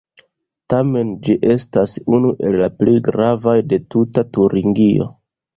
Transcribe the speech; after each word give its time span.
Tamen 0.73 1.11
ĝi 1.27 1.35
estas 1.55 1.93
unu 2.19 2.33
el 2.49 2.57
la 2.63 2.71
plej 2.79 2.97
gravaj 3.11 3.57
de 3.75 3.81
tuta 3.97 4.25
Turingio. 4.39 5.11